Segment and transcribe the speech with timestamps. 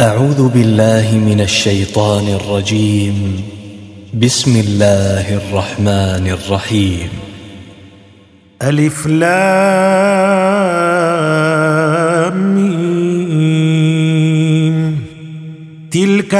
[0.00, 3.42] أعوذ بالله من الشيطان الرجيم.
[4.22, 7.08] بسم الله الرحمن الرحيم.
[8.62, 9.24] ألف لام
[12.54, 13.76] ميم.
[15.90, 16.34] تلك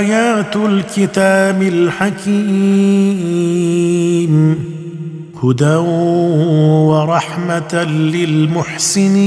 [0.00, 2.14] آيات الكتاب الحكيم.
[5.42, 5.76] هدى
[6.90, 9.26] ورحمة للمحسنين.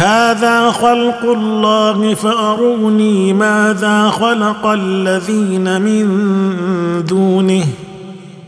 [0.00, 6.06] هذا خلق الله فأروني ماذا خلق الذين من
[7.08, 7.64] دونه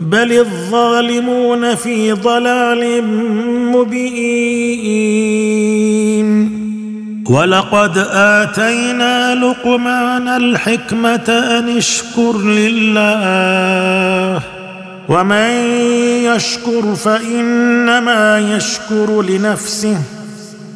[0.00, 3.04] بل الظالمون في ضلال
[3.74, 4.86] مبين.
[7.30, 14.40] ولقد آتينا لقمان الحكمة أن اشكر لله.
[15.08, 15.50] ومن
[16.24, 19.98] يشكر فإنما يشكر لنفسه.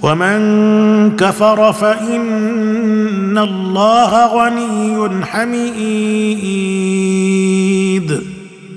[0.02, 6.80] ومن كفر فإن الله غني حميد.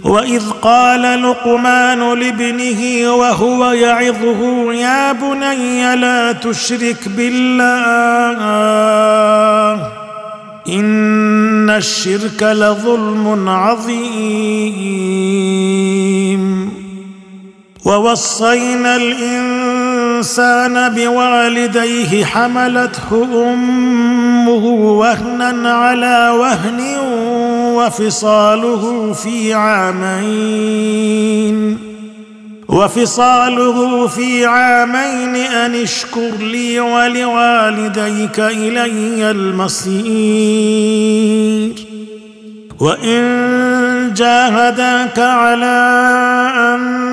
[0.04, 7.64] وإذ قال لقمان لابنه وهو يعظه يا بني لا تشرك بالله
[10.68, 14.04] إن الشرك لظلم عظيم.
[17.86, 19.53] ووصينا الانسان
[20.90, 24.66] بوالديه حملته أمه
[25.00, 26.98] وهنا على وهن
[27.76, 30.98] وفصاله في عامين.
[32.70, 40.04] وفصاله في عامين أن اشكر لي ولوالديك إلي المصير.
[42.80, 43.24] وإن
[44.14, 45.94] جاهداك على
[46.58, 47.13] أن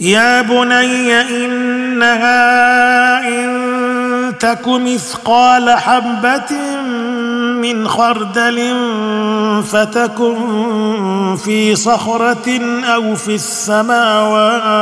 [0.00, 2.48] يا بني إنها
[3.28, 6.52] إن تك مثقال حبة
[7.60, 8.76] من خردل
[9.72, 14.76] فتكن في صخرة أو في السماوات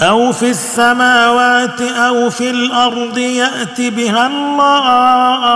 [0.00, 5.46] أو في السماوات أو في الأرض يات بها الله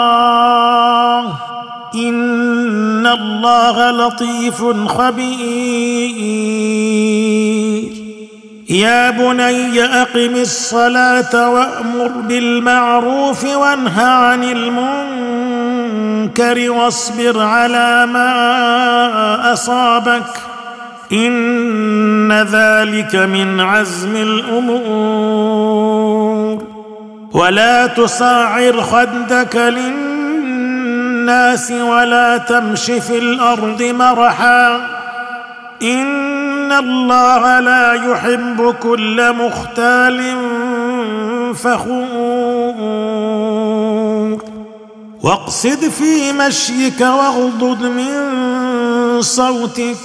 [1.95, 6.21] ان الله لطيف خبير.
[8.71, 14.45] يا بني اقم الصلاه وامر بالمعروف وانه عن
[16.35, 20.41] المنكر واصبر على ما اصابك
[21.13, 25.91] ان ذلك من عزم الأمور.
[27.33, 30.00] ولا تصعر خدك للناس
[31.71, 34.77] ولا تمش في الأرض مرحا.
[35.83, 40.37] إن الله لا يحب كل مختال
[41.55, 42.01] فخور.
[45.23, 49.97] واقصد في مشيك واغضض من صوتك.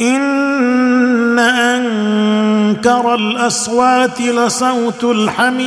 [0.00, 5.66] إن أنكر الأصوات لصوت الحمير.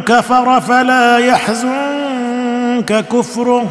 [0.00, 3.66] كفر فلا يحزن عنك كفره.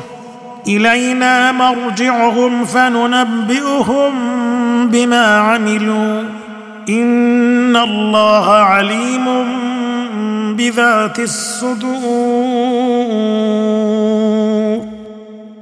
[0.68, 4.12] إلينا مرجعهم فننبئهم
[4.88, 6.24] بما عملوا.
[6.89, 9.25] إن الله عليم
[10.57, 12.20] بذات الصدور.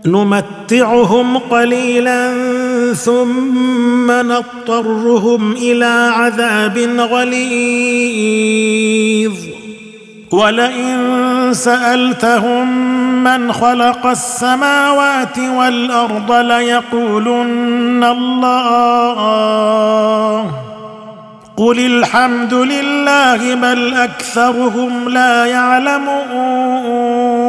[0.05, 2.33] نمتعهم قليلا
[2.93, 7.39] ثم نضطرهم إلى عذاب غليظ.
[10.31, 12.89] ولئن سألتهم
[13.23, 19.31] من خلق السماوات والأرض ليقولن الله.
[21.57, 27.48] قل الحمد لله بل أكثرهم لا يعلمون.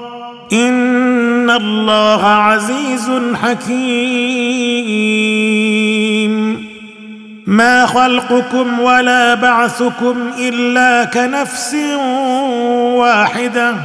[0.53, 3.11] ان الله عزيز
[3.43, 5.11] حكيم
[7.45, 11.75] ما خلقكم ولا بعثكم الا كنفس
[12.95, 13.75] واحدة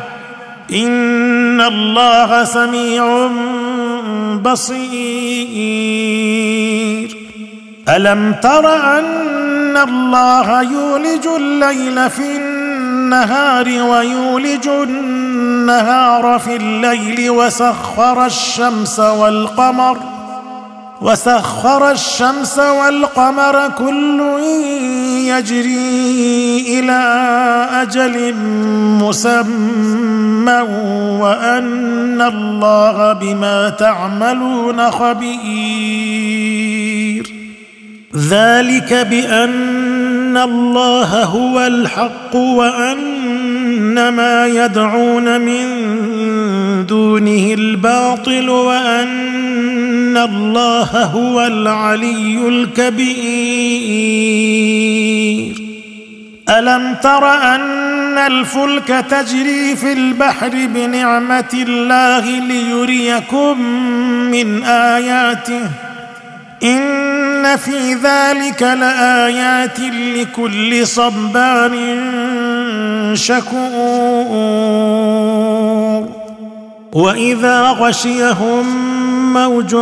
[0.73, 3.29] ان الله سميع
[4.43, 4.87] بصير
[7.89, 12.46] الم تر ان الله يولج الليل في النهار
[13.83, 19.99] ويولج النهار في الليل وسخر الشمس والقمر
[21.01, 24.21] وسخر الشمس والقمر كل
[25.27, 27.03] يجري إلى
[27.83, 28.35] أجل
[29.03, 30.61] مسمى
[31.21, 36.17] وأن الله بما تعملون خبير
[38.17, 38.95] ذلك
[40.37, 45.67] بان الله هو الحق وان ما يدعون من
[46.87, 53.17] دونه الباطل وان الله هو العلي الكبير
[56.49, 63.61] الم تر ان الفلك تجري في البحر بنعمه الله ليريكم
[64.31, 65.86] من اياته
[66.63, 71.71] ان في ذلك لايات لكل صبار
[73.15, 74.47] شكور
[76.93, 78.67] واذا غشيهم
[79.33, 79.77] موج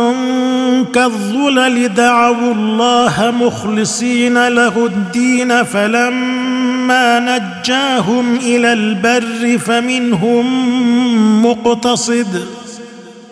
[0.93, 10.45] كالظلل دعوا الله مخلصين له الدين فلما نجاهم إلى البر فمنهم
[11.45, 12.45] مقتصد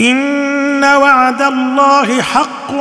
[0.00, 2.72] إن وعد الله حق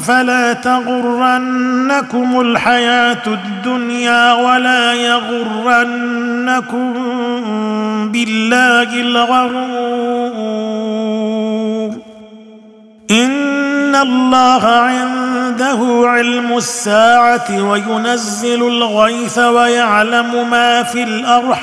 [0.00, 6.92] فلا تغرنكم الحياة الدنيا ولا يغرنكم
[8.12, 10.32] بالله الغرور.
[13.10, 21.62] إن الله عنده علم الساعة وينزل الغيث ويعلم ما في الأرحام.